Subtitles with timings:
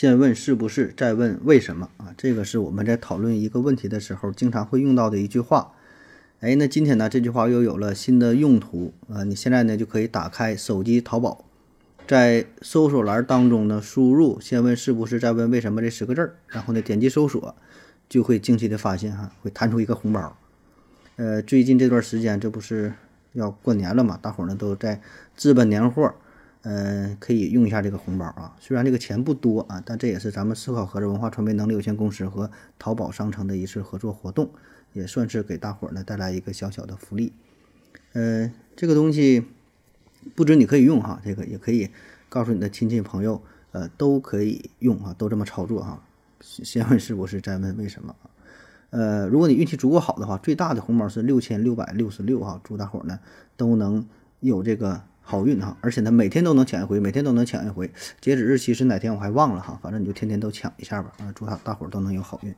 [0.00, 2.14] 先问是不是，再问为什么啊？
[2.16, 5.74] 这个是我们在讨论一个问题的时候经常会用到的一句话。
[6.38, 9.24] 哎，那今天呢，这句话又有了新的用途啊！
[9.24, 11.44] 你现在呢就可以打开手机淘宝，
[12.08, 17.54] 在搜索栏当中呢输入“先问是不是，再问为什么”这十个字儿，然后呢点击搜索，
[18.08, 20.34] 就会惊奇的发现哈，会弹出一个红包。
[21.16, 22.94] 呃，最近这段时间这不是
[23.34, 25.02] 要过年了嘛，大伙儿呢都在
[25.36, 26.14] 置办年货。
[26.62, 34.50] 嗯，可以用一下这个红包啊，虽然这个钱不多啊，但这也是咱们思考盒子文化传媒能力有限公司和淘宝商城的一次合作活动，
[34.92, 37.32] 也算是给大伙儿呢带来一个小小的福利。
[38.12, 39.42] 嗯，这个东西
[40.34, 41.88] 不止你可以用哈，这个也可以
[42.28, 43.40] 告诉你的亲戚朋友，
[43.72, 46.04] 呃，都可以用啊，都这么操作哈。
[46.40, 48.14] 先问是不是，再问为什么
[48.90, 53.18] 呃，如果你运气足够好的话，最大的红包是六千六百六十六哈，祝大伙儿呢
[53.56, 54.06] 都能
[54.40, 55.04] 有这个。
[55.20, 57.90] 好运哈，而且呢，每天都能抢一回，每天都能抢一回。
[58.20, 61.32] 截止日期是哪天我还忘了哈，反正你就天天都抢一下吧啊！
[61.34, 62.54] 祝大大伙都能有好运。